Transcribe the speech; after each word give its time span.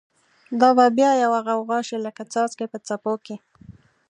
دا 0.61 0.69
به 0.77 0.85
بیا 0.97 1.11
یوه 1.23 1.39
غوغاشی، 1.47 1.97
لکه 2.05 2.23
څاڅکی 2.33 2.65
په 2.73 2.77
څپو 2.87 3.13
کی 3.25 3.35